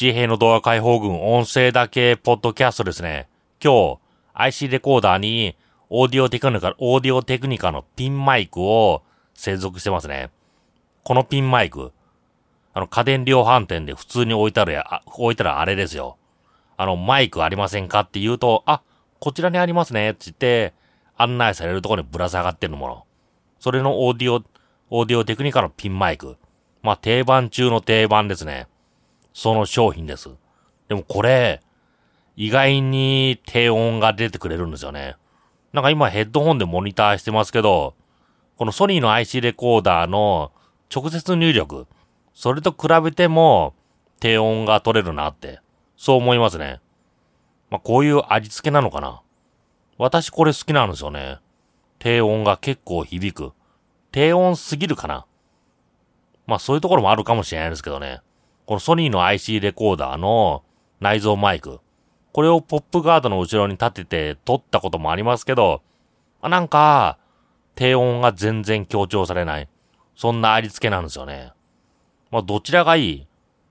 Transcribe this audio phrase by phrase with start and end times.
[0.00, 3.26] 自衛兵の動画解放軍音声だけポッドキャストですね。
[3.60, 3.98] 今日、
[4.32, 5.56] IC レコーダーに
[5.88, 9.02] オーディオテクニカ、オーディオテクニカのピンマイクを
[9.34, 10.30] 接続してますね。
[11.02, 11.90] このピンマイク、
[12.74, 16.16] あの家電量販店で普通に置いたらや、置いたらあれですよ。
[16.76, 18.82] あのマイクありませんかって言うと、あ、
[19.18, 20.74] こちらにありますねって言って
[21.16, 23.04] 案内されるところにぶら下がってるもの。
[23.58, 24.44] それのオーディオ、
[24.90, 26.36] オーディオテクニカのピンマイク。
[26.82, 28.68] まあ定番中の定番ですね。
[29.38, 30.30] その商品です。
[30.88, 31.62] でもこれ、
[32.34, 35.14] 意外に低音が出てくれるんですよね。
[35.72, 37.94] なんか今ヘッドホンでモニターしてますけど、
[38.56, 40.50] このソニーの IC レコーダーの
[40.92, 41.86] 直接入力、
[42.34, 43.74] それと比べても
[44.18, 45.60] 低音が取れるなって、
[45.96, 46.80] そう思いますね。
[47.70, 49.22] まあこういう味付けなのかな。
[49.98, 51.38] 私これ好きなんですよね。
[52.00, 53.52] 低音が結構響く。
[54.10, 55.26] 低音すぎるかな。
[56.48, 58.20] まあそういうところもあるかもしれないですけどね。
[58.68, 60.62] このソニーの IC レコーダーの
[61.00, 61.80] 内蔵マイク。
[62.32, 65.80] これをポップガードの後ろに立てて撮ったこともありますけど、
[66.42, 67.16] あなんか、
[67.76, 69.70] 低音が全然強調されない。
[70.16, 71.52] そんなありつけなんですよね。
[72.30, 73.26] まあどちらがいい？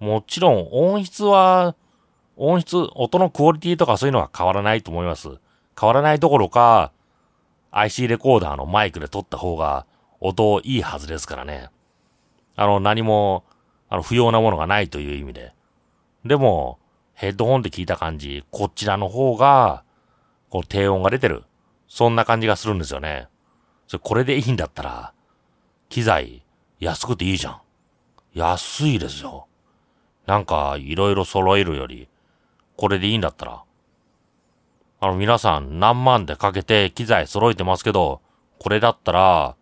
[0.00, 1.76] もちろん音質は、
[2.36, 5.28] 音質、音のクオリティとかそういうのは変わらないと思います。
[5.80, 6.90] 変わらないどころか、
[7.70, 9.86] IC レコーダーのマイクで撮った方が
[10.18, 11.68] 音いいはずですからね。
[12.56, 13.44] あの、何も、
[13.90, 15.52] あの、不要なものがないという意味で。
[16.24, 16.78] でも、
[17.12, 19.84] ヘッドホンで聞いた感じ、こちらの方が、
[20.48, 21.44] こう、低音が出てる。
[21.88, 23.28] そんな感じがするんですよね。
[23.88, 25.12] それ、これでいいんだったら、
[25.88, 26.42] 機材、
[26.78, 27.60] 安くていいじゃん。
[28.32, 29.48] 安いですよ。
[30.26, 32.08] なんか、いろいろ揃えるより、
[32.76, 33.64] これでいいんだったら。
[35.00, 38.20] あの、皆さん何万でかけて機材揃えてますけど、
[38.60, 39.56] これだったら、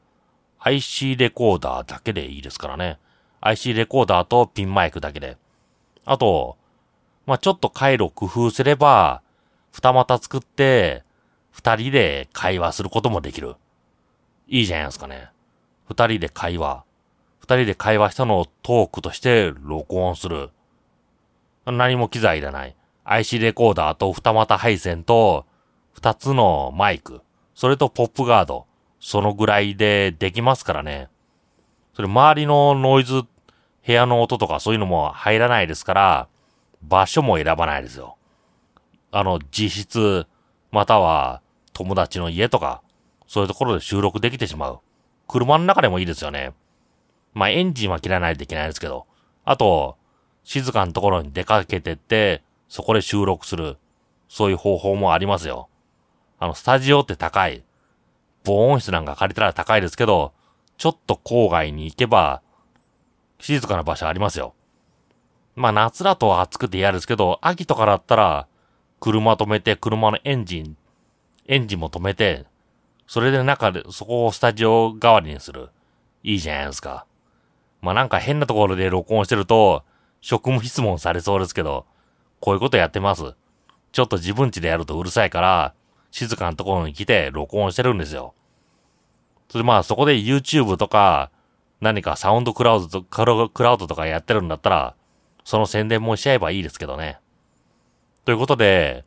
[0.58, 2.98] IC レコーダーだけでいいですからね。
[3.40, 5.36] IC レコーダーとピンマイクだけで。
[6.04, 6.56] あと、
[7.26, 9.22] まあ、ちょっと回路工夫すれば、
[9.70, 11.04] 二股作って、
[11.50, 13.56] 二人で会話することもできる。
[14.48, 15.28] いいじゃないですかね。
[15.88, 16.84] 二人で会話。
[17.40, 20.50] 二人で会話したのをトークとして録音する。
[21.66, 22.74] 何も機材いらない。
[23.04, 25.46] IC レコーダーと二股配線と、
[25.92, 27.20] 二つのマイク。
[27.54, 28.66] それとポップガード。
[29.00, 31.08] そのぐらいでできますからね。
[31.98, 33.24] それ周りのノイズ、
[33.84, 36.28] 部屋の音とかそういうのも入らないですから、
[36.80, 38.16] 場所も選ばないですよ。
[39.10, 40.28] あの、自室、
[40.70, 41.42] または
[41.72, 42.82] 友達の家とか、
[43.26, 44.78] そういうところで収録できてしまう。
[45.26, 46.52] 車の中でもいいですよね。
[47.34, 49.06] まあ、エンジンは切らないといけないですけど、
[49.44, 49.96] あと、
[50.44, 53.76] 静かなところに出かけてって、そこで収録する。
[54.28, 55.68] そういう方法もありますよ。
[56.38, 57.64] あの、スタジオって高い。
[58.44, 60.32] 防音室なんか借りたら高いですけど、
[60.78, 62.40] ちょっと郊外に行けば、
[63.40, 64.54] 静かな場所ありますよ。
[65.56, 68.46] まあ夏だと暑くて嫌ですけど、秋とかだったら、
[69.00, 70.76] 車止めて、車のエンジン、
[71.48, 72.46] エンジンも止めて、
[73.08, 75.70] それで中で、そこをスタジオ代わりにする。
[76.22, 77.06] いいじゃないですか。
[77.80, 79.82] まあなんか変なところで録音してると、
[80.20, 81.86] 職務質問されそうですけど、
[82.40, 83.34] こういうことやってます。
[83.90, 85.74] ちょっと自分家でやるとうるさいから、
[86.12, 88.34] 静かなところに来て録音してるんですよ。
[89.48, 91.30] それまあそこで YouTube とか、
[91.80, 93.24] 何かサウンドクラウドと、ク
[93.62, 94.94] ラウドとかやってるんだったら、
[95.44, 97.18] その宣伝もしちゃえばいいですけどね。
[98.24, 99.04] ということで、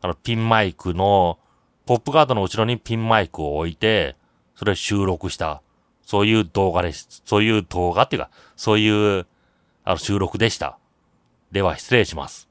[0.00, 1.38] あの、ピンマイクの、
[1.86, 4.16] ポップガードの後ろにピンマイクを置いて、
[4.56, 5.62] それ収録した。
[6.02, 7.22] そういう動画です。
[7.24, 9.26] そういう動画っていうか、そういう、
[9.84, 10.78] あの、収録でした。
[11.52, 12.47] では、失礼します。